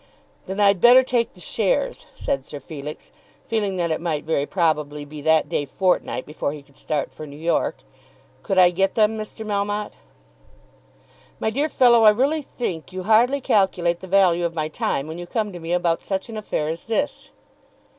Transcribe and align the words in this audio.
"Then 0.47 0.59
I'd 0.59 0.81
better 0.81 1.03
take 1.03 1.35
the 1.35 1.39
shares," 1.39 2.07
said 2.15 2.43
Sir 2.43 2.59
Felix, 2.59 3.11
feeling 3.45 3.77
that 3.77 3.91
it 3.91 4.01
might 4.01 4.23
very 4.25 4.47
probably 4.47 5.05
be 5.05 5.21
that 5.21 5.47
day 5.47 5.63
fortnight 5.63 6.25
before 6.25 6.53
he 6.53 6.63
could 6.63 6.75
start 6.79 7.11
for 7.11 7.27
New 7.27 7.37
York. 7.37 7.77
"Could 8.41 8.57
I 8.57 8.71
get 8.71 8.95
them, 8.95 9.15
Mr. 9.15 9.45
Melmotte?" 9.45 9.97
"My 11.39 11.51
dear 11.51 11.69
fellow, 11.69 12.01
I 12.03 12.09
really 12.09 12.41
think 12.41 12.91
you 12.91 13.03
hardly 13.03 13.41
calculate 13.41 13.99
the 13.99 14.07
value 14.07 14.43
of 14.43 14.55
my 14.55 14.69
time 14.69 15.05
when 15.05 15.19
you 15.19 15.27
come 15.27 15.53
to 15.53 15.59
me 15.59 15.71
about 15.71 16.01
such 16.01 16.29
an 16.29 16.35
affair 16.37 16.67
as 16.67 16.85
this." 16.85 17.29